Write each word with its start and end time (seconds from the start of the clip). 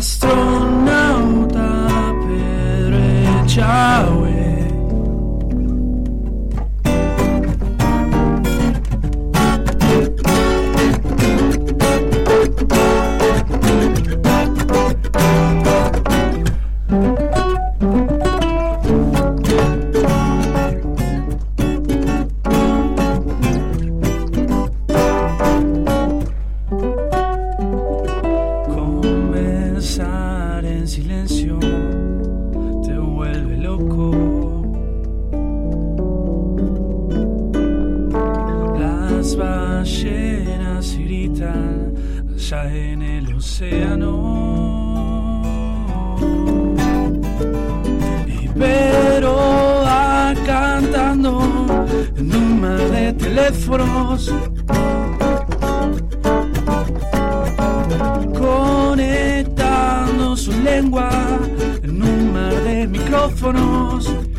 astro 0.00 0.59
Las 39.50 39.58
ballenas 39.58 40.96
gritan 40.96 41.92
allá 42.32 42.72
en 42.72 43.02
el 43.02 43.34
océano. 43.34 44.12
Pero 48.56 49.34
va 49.84 50.34
cantando 50.46 51.32
en 52.16 52.34
un 52.34 52.60
mar 52.60 52.90
de 52.90 53.12
teléfonos. 53.14 54.32
conectando 58.38 60.36
su 60.36 60.52
lengua 60.62 61.10
en 61.82 62.02
un 62.02 62.32
mar 62.32 62.54
de 62.62 62.86
micrófonos. 62.86 64.29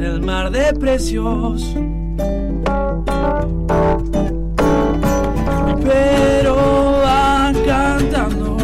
En 0.00 0.06
el 0.06 0.20
mar 0.22 0.50
de 0.50 0.72
precios. 0.72 1.74
Pero 5.84 7.00
van 7.02 7.54
cantando 7.66 8.56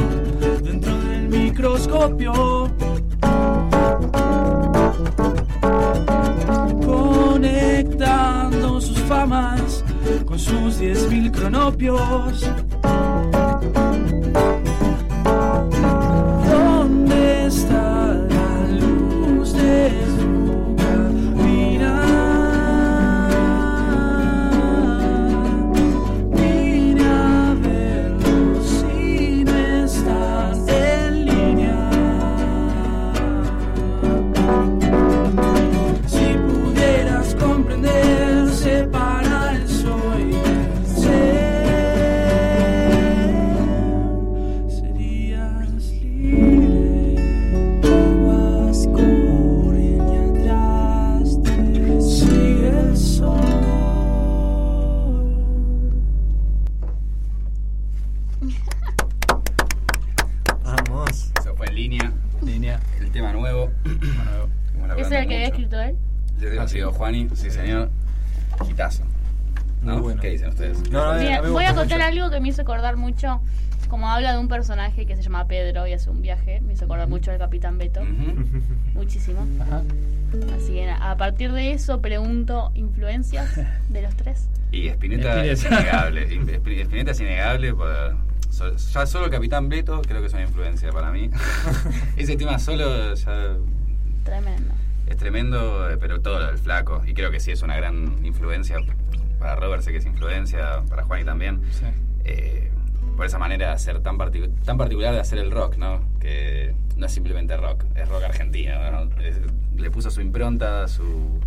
dentro 0.62 0.96
del 0.98 1.28
microscopio. 1.28 2.70
Conectando 6.86 8.80
sus 8.80 8.98
famas 9.00 9.84
con 10.24 10.38
sus 10.38 10.78
diez 10.78 11.06
mil 11.10 11.30
cronopios. 11.30 12.50
Juani, 67.06 67.28
sí 67.36 67.50
señor. 67.52 67.90
Gitazo. 68.66 69.04
Muy 69.82 69.94
¿No? 69.94 70.02
bueno. 70.02 70.20
¿Qué 70.20 70.30
dicen 70.30 70.48
ustedes? 70.48 70.90
No, 70.90 71.12
no, 71.14 71.20
Mira, 71.20 71.40
voy 71.42 71.64
a 71.64 71.74
contar 71.74 71.98
mucho. 71.98 72.08
algo 72.08 72.30
que 72.30 72.40
me 72.40 72.48
hizo 72.48 72.62
acordar 72.62 72.96
mucho 72.96 73.40
como 73.88 74.10
habla 74.10 74.32
de 74.32 74.38
un 74.40 74.48
personaje 74.48 75.06
que 75.06 75.14
se 75.14 75.22
llama 75.22 75.46
Pedro 75.46 75.86
y 75.86 75.92
hace 75.92 76.10
un 76.10 76.20
viaje, 76.20 76.60
me 76.62 76.72
hizo 76.72 76.86
acordar 76.86 77.08
mucho 77.08 77.30
del 77.30 77.38
Capitán 77.38 77.78
Beto, 77.78 78.00
Ujú. 78.00 78.60
muchísimo. 78.94 79.46
Ajá. 79.60 79.82
Así 80.56 80.72
que 80.72 80.90
a 80.90 81.16
partir 81.16 81.52
de 81.52 81.70
eso 81.72 82.00
pregunto 82.02 82.72
influencias 82.74 83.54
de 83.88 84.02
los 84.02 84.16
tres. 84.16 84.48
Y 84.72 84.88
Spinetta 84.88 85.44
es 85.44 85.64
innegable. 85.64 86.24
Spinetta 86.24 87.12
es 87.12 87.20
innegable. 87.20 87.72
por- 87.74 88.16
so- 88.50 88.74
ya 88.74 89.06
solo 89.06 89.26
el 89.26 89.30
Capitán 89.30 89.68
Beto 89.68 90.02
creo 90.02 90.20
que 90.20 90.26
es 90.26 90.32
una 90.32 90.42
influencia 90.42 90.90
para 90.90 91.12
mí. 91.12 91.30
Ese 92.16 92.36
tema 92.36 92.58
solo 92.58 93.14
ya 93.14 93.54
Tremendo. 94.24 94.55
Es 95.06 95.16
tremendo, 95.16 95.90
eh, 95.90 95.96
pero 95.98 96.20
todo 96.20 96.38
lo 96.40 96.46
del 96.46 96.58
flaco. 96.58 97.02
Y 97.06 97.14
creo 97.14 97.30
que 97.30 97.40
sí 97.40 97.50
es 97.52 97.62
una 97.62 97.76
gran 97.76 98.24
influencia. 98.24 98.78
Para 99.38 99.54
Robert 99.56 99.82
sé 99.82 99.92
que 99.92 99.98
es 99.98 100.06
influencia, 100.06 100.82
para 100.88 101.04
Juan 101.04 101.20
y 101.20 101.24
también. 101.24 101.60
Sí. 101.70 101.84
Eh, 102.24 102.70
por 103.16 103.24
esa 103.26 103.38
manera 103.38 103.68
de 103.68 103.72
hacer 103.72 104.00
tan, 104.00 104.18
particu- 104.18 104.52
tan 104.64 104.76
particular 104.76 105.14
de 105.14 105.20
hacer 105.20 105.38
el 105.38 105.50
rock, 105.50 105.76
¿no? 105.76 106.00
Que 106.20 106.74
no 106.96 107.06
es 107.06 107.12
simplemente 107.12 107.56
rock, 107.56 107.84
es 107.94 108.08
rock 108.08 108.24
argentino, 108.24 108.74
¿no? 108.90 109.20
Es- 109.22 109.40
le 109.76 109.90
puso 109.90 110.10
su 110.10 110.20
impronta, 110.20 110.86
su, 110.88 111.38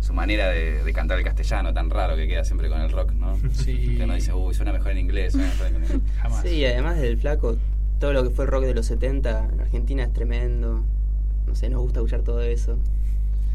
su 0.00 0.12
manera 0.14 0.48
de, 0.48 0.82
de 0.82 0.92
cantar 0.92 1.18
el 1.18 1.24
castellano 1.24 1.72
tan 1.74 1.90
raro 1.90 2.16
que 2.16 2.26
queda 2.26 2.44
siempre 2.44 2.68
con 2.68 2.80
el 2.80 2.90
rock, 2.90 3.12
¿no? 3.12 3.36
Sí. 3.52 3.94
Que 3.98 4.04
uno 4.04 4.14
dice, 4.14 4.32
uy, 4.32 4.54
suena 4.54 4.72
mejor 4.72 4.92
en 4.92 4.98
inglés, 4.98 5.32
suena 5.32 5.48
mejor 5.48 5.66
en 5.66 5.74
inglés. 5.76 5.98
Jamás. 6.20 6.42
Sí, 6.42 6.48
y 6.56 6.64
además 6.64 6.98
del 7.00 7.18
flaco, 7.18 7.56
todo 8.00 8.12
lo 8.12 8.22
que 8.24 8.30
fue 8.30 8.44
el 8.46 8.50
rock 8.50 8.64
de 8.64 8.74
los 8.74 8.86
70 8.86 9.48
en 9.52 9.60
Argentina 9.60 10.02
es 10.04 10.12
tremendo. 10.12 10.82
No 11.46 11.54
sé, 11.54 11.68
nos 11.70 11.82
gusta 11.82 12.00
escuchar 12.00 12.22
todo 12.22 12.40
eso. 12.42 12.78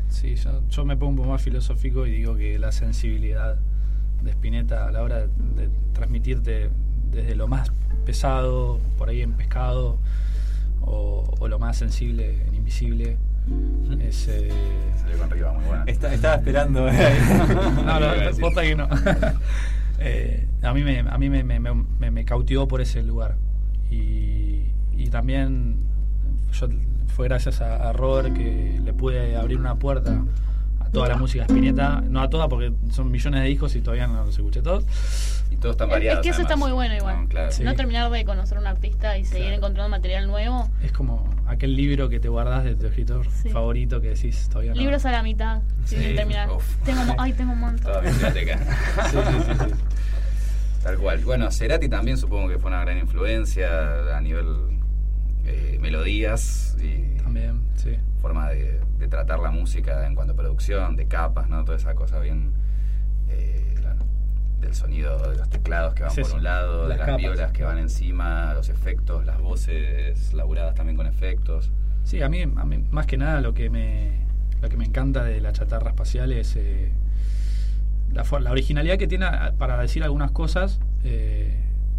Sí, 0.09 0.35
yo, 0.35 0.61
yo 0.69 0.85
me 0.85 0.95
pongo 0.97 1.09
un 1.11 1.15
poco 1.17 1.29
más 1.29 1.41
filosófico 1.41 2.05
y 2.07 2.11
digo 2.11 2.35
que 2.35 2.57
la 2.59 2.71
sensibilidad 2.71 3.57
de 4.23 4.31
Spinetta 4.31 4.87
a 4.87 4.91
la 4.91 5.03
hora 5.03 5.19
de, 5.19 5.27
de 5.27 5.69
transmitirte 5.93 6.69
desde 7.11 7.35
lo 7.35 7.47
más 7.47 7.71
pesado, 8.05 8.79
por 8.97 9.09
ahí 9.09 9.21
en 9.21 9.33
pescado, 9.33 9.99
o, 10.81 11.23
o 11.39 11.47
lo 11.47 11.59
más 11.59 11.77
sensible 11.77 12.41
en 12.47 12.55
invisible, 12.55 13.17
es... 14.01 14.27
eh, 14.27 14.49
Salió 15.01 15.17
con 15.19 15.29
Riva, 15.29 15.53
muy 15.53 15.63
buena. 15.65 15.83
Está- 15.85 16.13
estaba 16.13 16.35
esperando. 16.35 16.81
no, 16.91 17.91
a 17.91 17.99
no, 17.99 18.37
posta 18.39 18.61
que 18.63 18.75
no. 18.75 18.87
Eh, 19.99 20.47
a 20.61 20.73
mí, 20.75 20.83
me, 20.83 20.99
a 20.99 21.17
mí 21.17 21.27
me, 21.27 21.43
me, 21.43 21.59
me- 21.59 22.11
me 22.11 22.23
cautivó 22.23 22.67
por 22.67 22.81
ese 22.81 23.01
lugar. 23.01 23.35
Y, 23.89 24.61
y 24.95 25.07
también 25.09 25.77
yo, 26.53 26.67
fue 27.07 27.27
gracias 27.27 27.61
a, 27.61 27.89
a 27.89 27.93
Robert 27.93 28.33
que 28.35 28.79
le 28.83 28.93
pude 28.93 29.35
abrir 29.35 29.57
una 29.59 29.75
puerta 29.75 30.23
a 30.79 30.89
toda 30.89 31.07
la 31.09 31.17
música 31.17 31.43
de 31.45 31.53
Spinetta. 31.53 32.01
No 32.01 32.21
a 32.21 32.29
toda 32.29 32.47
porque 32.47 32.71
son 32.91 33.11
millones 33.11 33.41
de 33.41 33.47
discos 33.47 33.75
y 33.75 33.81
todavía 33.81 34.07
no 34.07 34.23
los 34.25 34.35
escuché 34.35 34.61
todos. 34.61 34.85
Y 35.49 35.55
todos 35.57 35.73
están 35.75 35.87
Es- 35.87 35.91
variados. 35.93 36.19
es 36.19 36.23
que 36.23 36.29
eso 36.29 36.41
está 36.41 36.55
muy 36.57 36.71
bueno 36.71 36.93
igual. 36.95 37.21
No, 37.23 37.27
claro. 37.29 37.51
Sí. 37.51 37.63
No 37.63 37.73
terminar 37.73 38.11
de 38.11 38.25
conocer 38.25 38.57
a 38.57 38.61
un 38.61 38.67
artista 38.67 39.17
y 39.17 39.23
seguir 39.25 39.43
Claro. 39.45 39.57
encontrando 39.57 39.89
material 39.89 40.27
nuevo. 40.27 40.69
Es 40.83 40.91
como 40.91 41.27
aquel 41.47 41.75
libro 41.75 42.09
que 42.09 42.19
te 42.19 42.27
guardas 42.29 42.63
de 42.65 42.75
tu 42.75 42.85
escritor 42.85 43.25
Sí. 43.31 43.49
favorito 43.49 44.01
que 44.01 44.09
decís 44.09 44.49
todavía 44.49 44.73
no. 44.73 44.77
Libros 44.81 45.05
a 45.05 45.11
la 45.11 45.23
mitad, 45.23 45.61
sin 45.85 45.99
Sí, 46.01 46.15
terminar. 46.15 46.49
uf. 46.51 46.63
Tengo, 46.83 47.01
ay, 47.17 47.33
tengo 47.33 47.53
un 47.53 47.59
montón. 47.61 47.85
Toda 47.91 48.01
biblioteca. 48.01 48.59
Sí, 49.09 49.17
sí, 49.17 49.39
sí, 49.45 49.53
sí. 49.65 49.73
Tal 50.83 50.97
cual. 50.97 51.19
Bueno, 51.19 51.51
Cerati 51.51 51.89
también 51.89 52.17
supongo 52.17 52.49
que 52.49 52.59
fue 52.59 52.69
una 52.69 52.81
gran 52.81 52.97
influencia 52.97 54.15
a 54.15 54.21
nivel 54.21 54.45
eh, 55.47 55.77
melodías 55.79 56.77
y 56.81 57.17
También, 57.23 57.61
sí. 57.75 57.97
forma 58.21 58.49
de, 58.49 58.79
de 58.99 59.07
tratar 59.07 59.39
la 59.39 59.51
música 59.51 60.05
en 60.05 60.15
cuanto 60.15 60.33
a 60.33 60.35
producción, 60.35 60.95
de 60.95 61.07
capas, 61.07 61.49
¿no? 61.49 61.63
Toda 61.63 61.77
esa 61.77 61.95
cosa 61.95 62.19
bien 62.19 62.51
eh, 63.29 63.63
del 64.59 64.73
sonido 64.73 65.17
de 65.31 65.37
los 65.37 65.49
teclados 65.49 65.93
que 65.93 66.03
van 66.03 66.11
Es 66.11 66.15
por 66.17 66.25
eso, 66.27 66.35
un 66.37 66.43
lado, 66.43 66.83
de 66.83 66.89
las 66.97 67.05
capas. 67.05 67.17
violas 67.17 67.51
que 67.51 67.63
van 67.63 67.77
encima, 67.77 68.53
los 68.53 68.69
efectos, 68.69 69.25
las 69.25 69.39
voces 69.39 70.33
laburadas 70.33 70.73
también 70.75 70.97
con 70.97 71.05
efectos. 71.07 71.71
Sí, 72.03 72.21
a 72.21 72.29
mí, 72.29 72.41
a 72.41 72.47
mí, 72.65 72.83
más 72.91 73.05
que 73.05 73.17
nada 73.17 73.41
lo 73.41 73.53
que 73.53 73.69
me 73.69 74.25
lo 74.61 74.69
que 74.69 74.77
me 74.77 74.85
encanta 74.85 75.23
de 75.23 75.39
la 75.39 75.51
chatarra 75.53 75.89
espacial 75.91 76.31
es 76.31 76.55
eh, 76.55 76.91
la, 78.11 78.23
la 78.39 78.51
originalidad 78.51 78.97
que 78.97 79.05
tiene 79.07 79.27
para 79.59 79.77
decir 79.77 80.03
algunas 80.03 80.31
cosas 80.31 80.79
eh, 81.03 81.55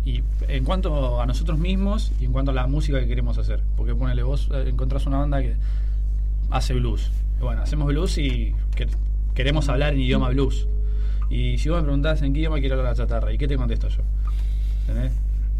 y 0.08 0.22
en 0.48 0.64
cuanto 0.64 1.20
a 1.20 1.26
nosotros 1.26 1.58
mismos 1.58 2.12
y 2.20 2.24
en 2.24 2.32
cuanto 2.32 2.50
a 2.52 2.54
la 2.54 2.66
música 2.66 2.98
que 3.00 3.06
queremos 3.06 3.36
hacer. 3.38 3.60
Porque 3.76 3.94
ponele, 3.94 4.22
vos 4.22 4.48
encontrás 4.66 5.06
una 5.06 5.18
banda 5.18 5.40
que 5.42 5.54
hace 6.50 6.74
blues. 6.74 7.10
Bueno, 7.40 7.62
hacemos 7.62 7.86
blues 7.88 8.16
y 8.18 8.54
que- 8.74 8.86
queremos 9.34 9.68
hablar 9.68 9.92
en 9.94 10.00
idioma 10.00 10.30
blues. 10.30 10.66
Y 11.30 11.58
si 11.58 11.68
vos 11.68 11.78
me 11.78 11.84
preguntás 11.84 12.22
en 12.22 12.32
qué 12.32 12.38
idioma 12.40 12.58
quiero 12.58 12.76
hablar 12.76 12.92
la 12.92 12.96
chatarra, 12.96 13.32
¿y 13.32 13.38
qué 13.38 13.46
te 13.46 13.56
contesto 13.56 13.88
yo? 13.88 14.02
¿Entendés? 14.88 15.12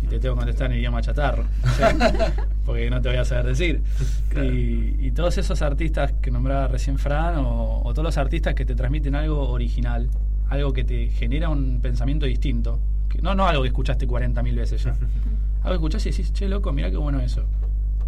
Y 0.03 0.06
te 0.06 0.19
tengo 0.19 0.35
que 0.35 0.39
contestar 0.41 0.73
en 0.73 0.79
idioma 0.79 1.03
chatarro. 1.03 1.43
¿sí? 1.77 1.83
Porque 2.65 2.89
no 2.89 3.00
te 3.03 3.09
voy 3.11 3.19
a 3.19 3.25
saber 3.25 3.47
decir. 3.47 3.83
Claro. 4.31 4.53
Y, 4.53 4.97
y 5.00 5.11
todos 5.11 5.37
esos 5.39 5.61
artistas 5.62 6.12
que 6.23 6.31
nombraba 6.31 6.69
recién 6.69 6.99
Fran, 6.99 7.37
o, 7.37 7.83
o 7.85 7.93
todos 7.93 8.05
los 8.05 8.17
artistas 8.19 8.55
que 8.55 8.65
te 8.65 8.75
transmiten 8.75 9.15
algo 9.15 9.50
original, 9.50 10.09
algo 10.49 10.73
que 10.73 10.85
te 10.85 11.09
genera 11.11 11.49
un 11.50 11.81
pensamiento 11.83 12.25
distinto. 12.27 12.79
Que, 13.08 13.20
no, 13.22 13.34
no 13.34 13.46
algo 13.46 13.62
que 13.62 13.69
escuchaste 13.69 14.06
40.000 14.06 14.55
veces 14.56 14.82
ya. 14.84 14.90
Algo 15.62 15.70
que 15.70 15.75
escuchás 15.75 16.06
y 16.06 16.10
decís, 16.10 16.32
che, 16.32 16.49
loco, 16.49 16.72
mirá 16.72 16.90
qué 16.90 16.96
bueno 16.96 17.20
eso. 17.20 17.44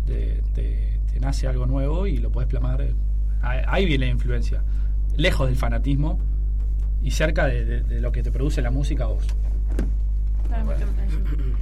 Te, 0.06 0.40
te- 0.54 1.00
te 1.12 1.20
nace 1.20 1.48
algo 1.48 1.66
nuevo 1.66 2.06
y 2.06 2.18
lo 2.18 2.30
podés 2.30 2.48
plasmar. 2.48 2.80
Ahí 3.42 3.60
ahí 3.66 3.86
viene 3.86 4.06
la 4.06 4.12
influencia. 4.12 4.62
Lejos 5.16 5.48
del 5.48 5.56
fanatismo 5.56 6.20
y 7.02 7.10
cerca 7.10 7.46
de, 7.46 7.64
de- 7.64 7.82
de 7.82 8.00
lo 8.00 8.12
que 8.12 8.22
te 8.22 8.30
produce 8.30 8.62
la 8.62 8.70
música 8.70 9.04
a 9.04 9.08
vos. 9.08 9.26
Claro, 10.46 10.66
porque- 10.66 11.54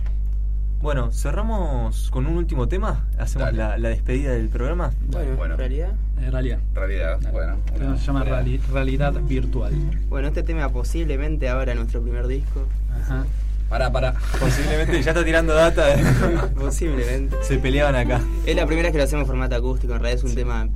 Bueno, 0.81 1.11
cerramos 1.11 2.09
con 2.11 2.27
un 2.27 2.37
último 2.37 2.69
tema. 2.69 3.05
Hacemos 3.19 3.53
la, 3.53 3.77
la 3.79 3.89
despedida 3.89 4.33
del 4.33 4.49
programa. 4.49 4.93
Bueno, 5.09 5.37
Bueno. 5.37 5.55
en 5.55 5.59
realidad. 5.59 5.93
Realidad. 6.31 6.59
Realidad, 6.75 7.19
bueno. 7.33 7.57
una- 7.77 7.97
se 7.99 8.07
llama 8.07 8.25
realidad 8.25 9.13
virtual. 9.23 9.73
Bueno, 10.09 10.29
este 10.29 10.43
tema 10.45 10.69
posiblemente 10.69 11.49
abra 11.49 11.75
nuestro 11.75 12.01
primer 12.03 12.27
disco. 12.29 12.65
Ajá. 13.01 13.25
Pará, 13.69 13.91
pará. 13.93 14.15
Posiblemente 14.41 15.03
ya 15.03 15.11
está 15.11 15.25
tirando 15.25 15.53
data. 15.53 15.95
eh. 15.95 16.03
posiblemente. 16.59 17.37
Se 17.43 17.59
peleaban 17.59 17.97
acá. 17.97 18.21
Es 18.47 18.55
la 18.57 18.65
primera 18.65 18.87
vez 18.87 18.93
que 18.93 18.99
lo 18.99 19.05
hacemos 19.05 19.23
en 19.25 19.27
formato 19.27 19.57
acústico, 19.57 19.95
en 19.95 20.01
realidad 20.01 20.25
es 20.25 20.31
un 20.31 20.35
tema 20.37 20.69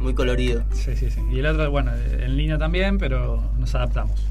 muy 0.00 0.14
colorido. 0.14 0.64
Sí, 0.72 0.96
sí, 0.96 1.10
sí. 1.10 1.20
Y 1.30 1.38
el 1.38 1.46
otro, 1.46 1.70
bueno, 1.70 1.92
en 1.94 2.36
línea 2.36 2.58
también, 2.58 2.98
pero 2.98 3.42
nos 3.58 3.74
adaptamos. 3.74 4.26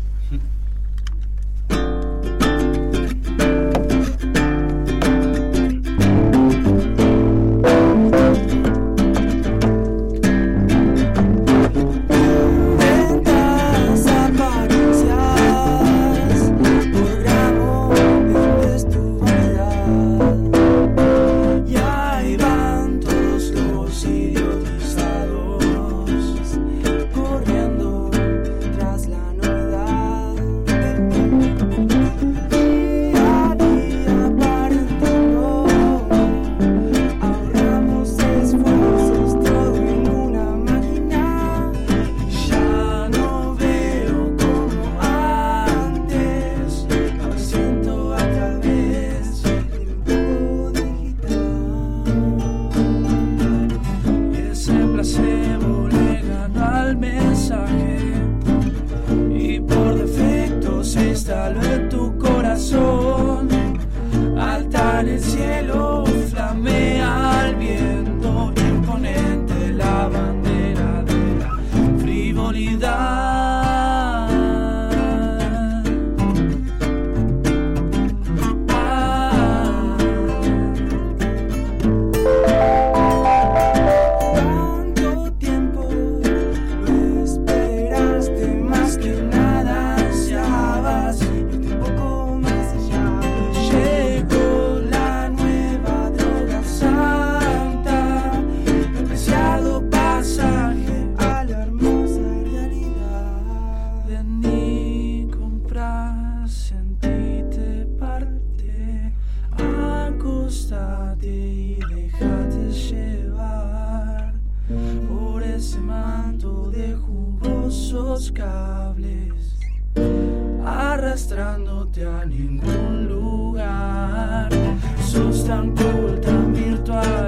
Tan 125.47 125.75
cool, 125.75 126.19
tan 126.21 126.53
virtual, 126.53 127.20